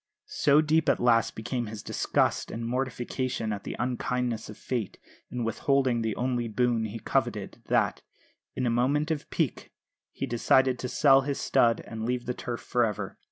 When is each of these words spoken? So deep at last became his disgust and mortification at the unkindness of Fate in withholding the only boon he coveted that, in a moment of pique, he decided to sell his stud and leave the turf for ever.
So 0.25 0.61
deep 0.61 0.89
at 0.89 0.99
last 0.99 1.35
became 1.35 1.67
his 1.67 1.83
disgust 1.83 2.49
and 2.49 2.65
mortification 2.65 3.53
at 3.53 3.65
the 3.65 3.75
unkindness 3.77 4.49
of 4.49 4.57
Fate 4.57 4.97
in 5.29 5.43
withholding 5.43 6.01
the 6.01 6.15
only 6.15 6.47
boon 6.47 6.85
he 6.85 6.97
coveted 6.97 7.61
that, 7.67 8.01
in 8.55 8.65
a 8.65 8.71
moment 8.71 9.11
of 9.11 9.29
pique, 9.29 9.69
he 10.11 10.25
decided 10.25 10.79
to 10.79 10.89
sell 10.89 11.21
his 11.21 11.39
stud 11.39 11.81
and 11.81 12.03
leave 12.03 12.25
the 12.25 12.33
turf 12.33 12.61
for 12.61 12.83
ever. 12.83 13.19